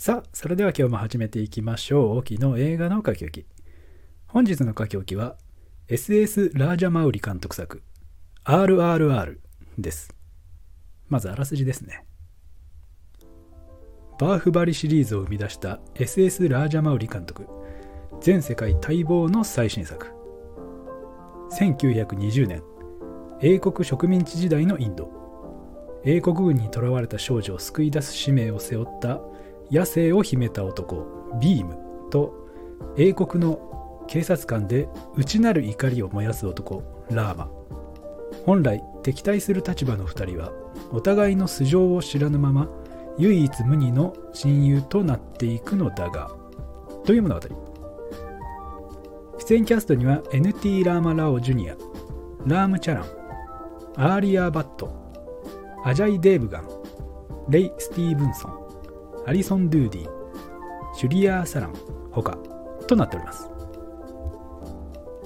[0.00, 2.18] さあ、それでは今日も始めていきましょう。
[2.18, 3.46] 沖の映画の書き置き。
[4.28, 5.36] 本日の書き置きは、
[5.88, 7.82] SS ラージャマウリ監督作、
[8.44, 9.38] RRR
[9.76, 10.14] です。
[11.08, 12.06] まずあらすじですね。
[14.20, 17.48] バーフバリシリーズを生み出した SS ラージャマウリ監督、
[18.20, 20.12] 全世界待望の最新作。
[21.58, 22.62] 1920年、
[23.40, 25.10] 英国植民地時代のインド。
[26.04, 29.20] 英国軍に囚われた少女を救い出す使命を背負った
[29.70, 31.06] 野生を秘めた男
[31.40, 31.76] ビーム
[32.10, 32.34] と
[32.96, 37.50] 英国の警察官で内なる怒りを燃やす男ラーマ。
[38.46, 40.52] 本来敵対する立場の2人は
[40.90, 42.68] お互いの素性を知らぬまま
[43.18, 46.30] 唯一無二の親友となっていくのだが
[47.04, 47.40] という物語。
[49.38, 51.76] 出演キャストには NT ラーマ・ラオ・ジュニア
[52.46, 53.04] ラーム・チャラン
[53.96, 54.90] アーリア・バット
[55.84, 56.68] アジャイ・デーブガン
[57.48, 58.67] レイ・スティーブンソン
[59.28, 60.08] アリソン・ドゥーディ
[60.94, 61.74] シュリアー・サラン
[62.10, 62.38] 他
[62.86, 63.50] となっております。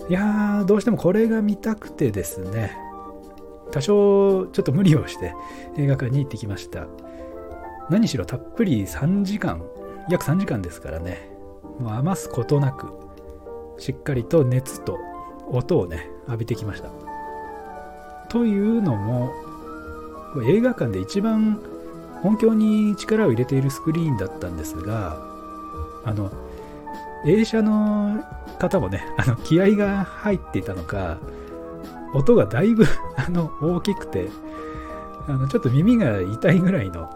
[0.09, 2.77] いやーどうしてもこれが見たくてですね。
[3.71, 5.37] 多少ちょっと無理をして
[5.79, 6.89] 映画館に行ってきました。
[7.91, 9.63] 何しろたっぷり3時間
[10.11, 11.31] 約3時間ですからね。
[11.79, 12.89] もう余すことなく
[13.79, 14.99] しっかりと熱と
[15.47, 16.91] 音をね浴びてきました。
[18.29, 19.31] というのも
[20.49, 21.63] 映画館で一番
[22.25, 25.21] 音響に力を入れているスクリーンだったんですが
[26.05, 26.31] あの
[27.27, 28.25] 映写の
[28.59, 31.19] 方もね あの気合が入っていたのか
[32.15, 32.85] 音がだいぶ
[33.17, 34.29] あの大きくて
[35.27, 37.09] あのちょっと耳が痛いぐらいの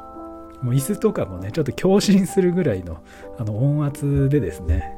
[0.62, 2.98] もう椅子とかもねちょっと共振するぐらいの
[3.38, 4.96] あの音圧でですね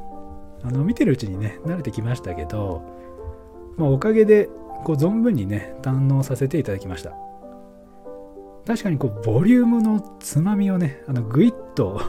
[0.63, 2.83] あの見てるうちにね慣れてきましたけど、
[3.77, 4.49] まあ、おかげで
[4.83, 7.28] こう存分にね堪能させていただきました。
[8.65, 11.99] 確かにこうボリュームのつまみをねあのグイッと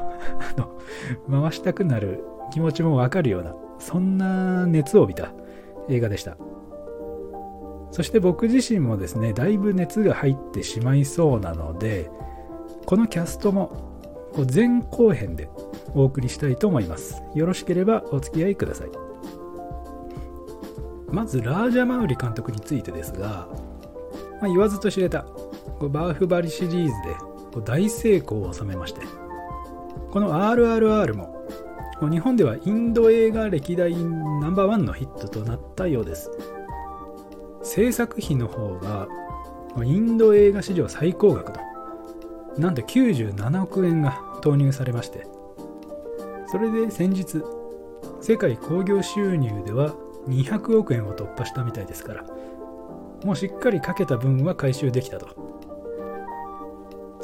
[1.31, 5.33] 回したくなる気持ちもわかるようなそんな熱を帯びた
[5.89, 6.37] 映画でした。
[7.93, 12.09] そして僕自身もですねだいぶ熱が入ってしまいそうなので
[12.87, 13.91] このキャストも
[14.55, 15.49] 前後編で
[15.95, 17.23] お送りしたいと思います。
[17.35, 18.91] よろしければお付き合いください。
[21.11, 23.49] まずラージャ・マウリ監督についてですが、
[24.41, 25.27] まあ、言わずと知れた
[25.79, 27.15] こうバーフバリシリーズで
[27.53, 29.01] こう大成功を収めまして
[30.11, 31.37] この RRR も
[32.11, 36.31] 日本ではインド映画歴代ナンバーワンのヒットとなったようです。
[37.63, 39.07] 制作費の方が
[39.85, 41.61] インド映画史上最高額と
[42.59, 45.27] なんと97億円が投入されまして
[46.49, 47.43] それで先日
[48.21, 49.95] 世界興行収入では
[50.27, 52.25] 200億円を突破したみたいですから
[53.25, 55.50] もうしっかりかけた分は回収できたと。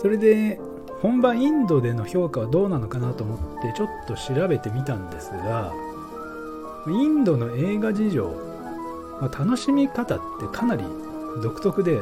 [0.06, 0.60] それで
[1.02, 5.74] 本場インドでの評価はどうなのかなと思ってちょっと調べてみたんですが
[6.86, 8.28] インドの映画事情、
[9.20, 10.84] まあ、楽しみ方ってかなり
[11.42, 11.98] 独特で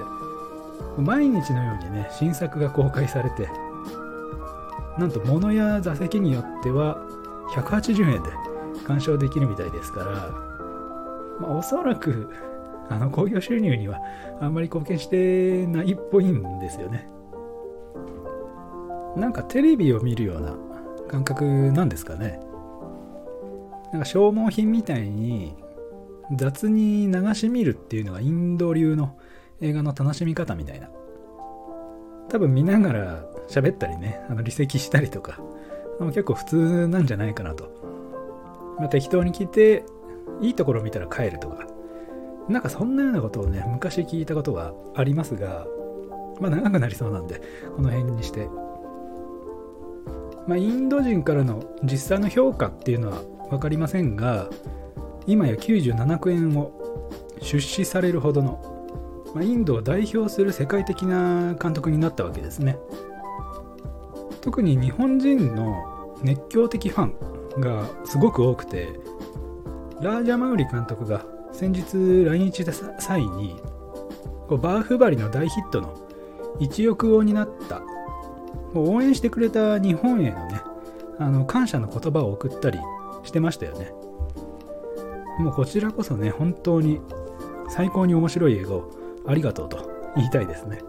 [0.99, 3.49] 毎日のようにね新作が公開されて
[4.99, 6.99] なんと物や座席によっては
[7.55, 8.29] 180円で
[8.85, 10.07] 鑑賞できるみたいですから、
[11.41, 12.29] まあ、おそらく
[12.91, 13.99] あの興行収入には
[14.43, 17.14] あんまり貢献してないっぽいんですよね。
[19.17, 20.57] なんかテレビを見るような
[21.09, 22.41] 感覚なんですかね。
[23.93, 25.55] なんか消耗品みたいに
[26.37, 29.17] 雑に流し見るっていうのがインド流の
[29.61, 30.89] 映画の楽しみ方みたいな。
[32.29, 35.41] 多分見ながら喋ったりねあの離席したりとか。
[36.07, 37.71] 結構普通なんじゃないかなと、
[38.79, 39.85] まあ、適当に聞いて
[40.41, 41.67] いいところ見たら帰るとか。
[42.49, 45.67] なんかそんなようなことをね昔聞いたことがありますが
[46.41, 47.41] まあ長くなりそうなんで
[47.77, 48.49] この辺にして。
[50.47, 54.49] まあインド人からの実際の評価っていうのは分かりませんが
[55.27, 56.73] 今や97億円を
[57.41, 58.75] 出資されるほどの
[59.35, 62.79] まあ、インドを代表する世界的な監督になったわけですね。
[64.41, 69.01] 特に日本人の熱狂的ファンがすごく多くて
[70.01, 73.57] ラージャ・マウリ監督が先日来日した際に
[74.49, 75.95] こうバーフバリの大ヒットの
[76.61, 77.83] 一億王になった
[78.75, 80.61] 応援してくれた日本へのね
[81.19, 82.79] あの感謝の言葉を送ったり
[83.23, 83.93] してましたよね
[85.39, 87.01] もうこちらこそね本当に
[87.69, 88.91] 最高に面白い映画を
[89.27, 90.81] ありがとうと言いたいですね。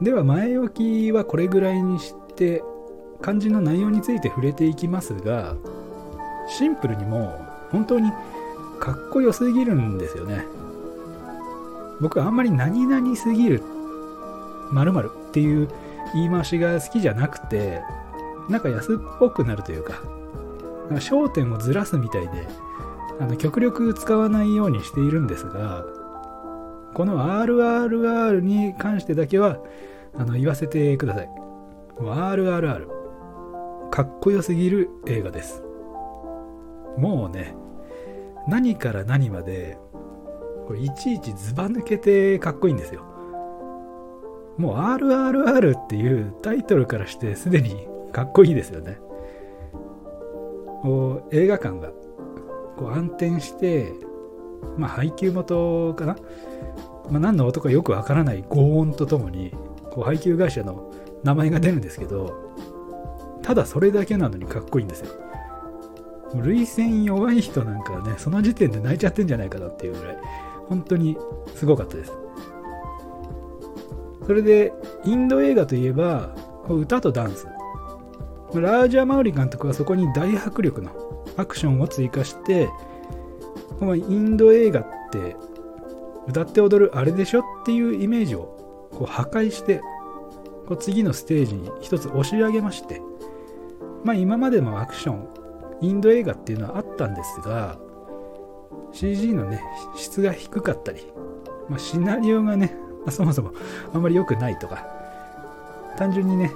[0.00, 0.70] では前置
[1.06, 2.62] きはこれぐらいにして
[3.22, 5.54] 肝心の内容について触れていきますが
[6.48, 7.38] シンプルにも
[7.70, 8.10] 本当に
[8.80, 10.44] かっこよすぎるんですよね。
[12.00, 13.62] 僕あんまり何々すぎる
[14.72, 15.68] 〇〇っていう
[16.14, 17.82] 言い回しが好きじゃなくて
[18.48, 19.94] なんか安っぽくなるというか
[20.88, 22.46] か焦点をずらすみたいで
[23.20, 25.84] あの極力使わないようにしているんですが
[26.94, 29.58] この RRR に関してだけは
[30.16, 31.28] あの言わせてください。
[31.98, 32.86] RRR
[33.90, 35.62] かっこよすぎる映画です。
[36.96, 37.56] もうね
[38.46, 39.76] 何から何まで
[40.68, 43.02] これいちいちずば抜けてかっこいいんですよ。
[44.56, 48.98] もう RRR っていうタイトルからしてすでにかっこいいですよね。
[50.82, 51.88] こう映画館が
[52.76, 53.92] こう暗転して
[54.76, 56.16] まあ配給元かな、
[57.10, 59.52] まあ、何の音かよくわからない轟音とともに
[59.90, 60.92] こう配給会社の
[61.22, 62.52] 名前が出るんですけど
[63.42, 65.06] ただそれだけなのにかっこいいんですよ。
[66.34, 70.16] 涙腺弱い人なんかねその時点で泣いちゃってんじゃないかなっていうぐらい
[70.68, 71.16] 本当に
[71.54, 72.23] すごかったです。
[74.26, 74.72] それで
[75.04, 76.34] インド映画といえば
[76.68, 77.46] 歌とダンス。
[78.60, 80.90] ラージャ・マウリ監督はそこに大迫力の
[81.36, 82.68] アクションを追加して
[83.80, 85.36] インド映画って
[86.28, 89.80] 歌って踊るあれでしょっていうイメージをこう破壊して
[90.66, 93.02] こう次のステージに一つ押し上げまして
[94.04, 95.28] まあ今までもアクション
[95.80, 97.78] インド映画っていうのはあったんですが
[98.92, 99.60] CG のね
[99.96, 101.12] 質が低かったり、
[101.68, 102.76] まあ、シナリオがね、
[103.10, 103.52] そもそも
[103.92, 104.84] あんまり良くないとか。
[105.96, 106.52] 単純にね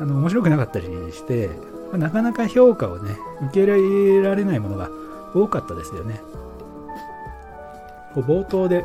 [0.00, 1.48] あの面白くなかったりして、
[1.90, 3.16] まあ、なかなか評価をね
[3.48, 4.88] 受け入れられないものが
[5.34, 6.22] 多かったですよね。
[8.14, 8.84] こう冒頭で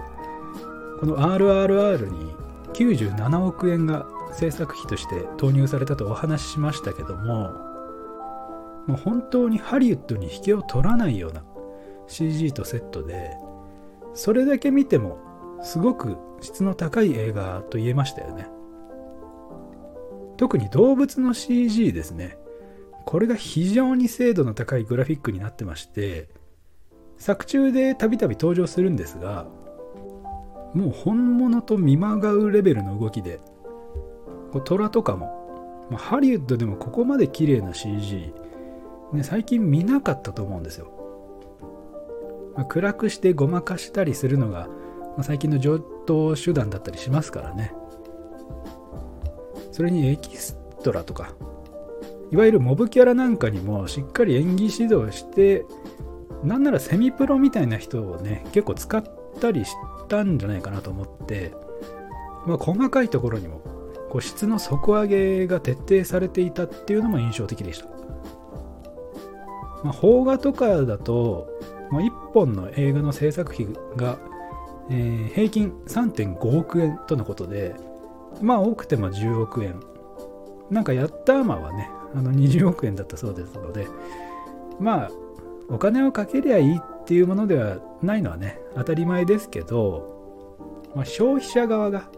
[1.00, 2.36] この RRR に
[2.74, 7.52] 97億円が制作費として投入されたとお話ししましたけども
[8.88, 11.44] もう本当にハリウッドに引けを取らないような
[12.08, 13.32] CG とセットで
[14.14, 15.18] それだけ見ても
[15.64, 18.48] すごく質の高い映画と言えましたよね。
[20.38, 22.38] 特に動物の CG ですね。
[23.06, 26.30] これが非常に精度の高いグラフィックになってまして
[27.18, 29.46] 作中でたびたび登場するんですが
[30.74, 33.40] もう本物と見まがうレベルの動きで
[34.66, 38.34] 虎とかも、ま、ハリウッドでもここまで綺麗な CG、
[39.14, 40.88] ね、最近見なかったと思うんですよ、
[42.56, 44.70] ま、暗くしてごまかしたりするのが、
[45.16, 47.74] まあ、最近の上等手段だったりしますからね。
[49.72, 51.34] それにエキストラとか
[52.32, 55.66] いわゆるモブキャラなんかにもしっかり演技指導して
[56.44, 59.04] なんならセミプロみたいな人をね結構使っ
[59.40, 59.74] たりし
[60.10, 61.54] たんじゃないかなと思って、
[62.46, 63.62] まあ、細かいところにも
[64.10, 67.86] こう質の底上げが徹底されていたっていうのも印象的でした、
[69.84, 71.50] まあ、邦画とかだと、
[71.92, 74.20] まあ、1本の映画の制作費が、
[74.90, 77.76] えー、平均3.5億円とのことで
[78.42, 79.80] まあ多くても10億円。
[80.70, 83.88] なんかヤッターマはねあの20億円だったそうですので
[84.80, 85.12] まあ
[85.70, 92.10] お金をかけりゃいいっていうものではないのはね当たり前ですけど、まあ、消費者側が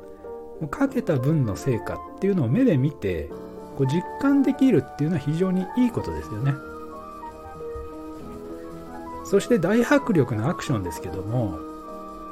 [0.70, 3.30] かけた分の成果っていうのを目で見て
[3.78, 6.54] こう実感できるっていうのは非常にいいことですよね。
[9.26, 11.58] そして大迫力のアクションですけども、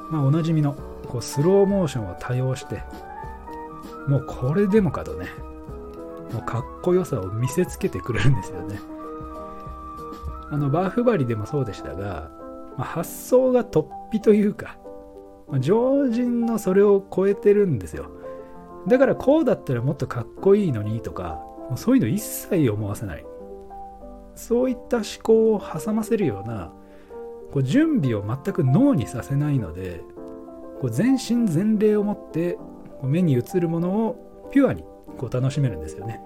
[0.09, 0.75] まあ、おなじみの
[1.07, 2.83] こうスローモーションを多用して
[4.07, 5.27] もうこれでもかとね
[6.31, 8.79] もうかっこよさを見せつけてくれるんですよね。
[10.49, 12.29] あのバーフバリでもそうでしたが、
[12.77, 14.77] まあ、発想が突飛というか
[15.49, 18.09] ま常人のそれを超えてるんですよ。
[18.87, 23.25] だからこうだったらもっとかっこいいのにとかもうそういうの一切思わせない。
[24.35, 26.73] そういった思考を挟ませるような
[27.53, 30.01] こう準備を全く脳にさせないので
[30.81, 32.53] こう全身全霊を持って
[32.99, 34.83] こう目に映るものをピュアに
[35.17, 36.19] こう楽しめるんですよね、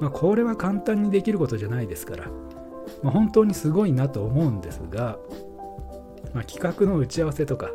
[0.00, 2.28] まあ、これは簡単にできることじゃないですから、
[3.02, 5.18] まあ、本当にすごいなと思うんですが
[6.34, 7.70] まあ、企画の打ち合わせとか、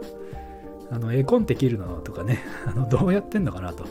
[0.90, 3.86] あの絵コンテ切るのとかね、 あのどうやってんのかなと、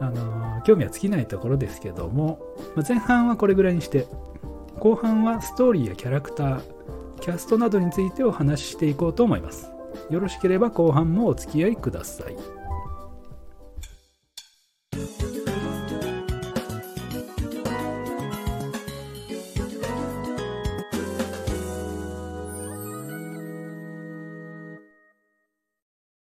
[0.00, 2.40] あの興味は尽きないところですけども、
[2.76, 4.06] まあ、前半はこれぐらいにして、
[4.78, 6.60] 後半はストーリーやキャラクター、
[7.20, 9.70] キャストなどについてお話ししていこうと思います。
[10.10, 12.59] よろしければ後半もお付き合いください。